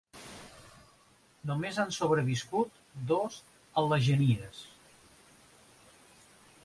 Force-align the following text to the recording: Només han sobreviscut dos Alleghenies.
Només 1.49 1.77
han 1.83 1.93
sobreviscut 1.97 2.81
dos 3.13 3.37
Alleghenies. 3.83 4.65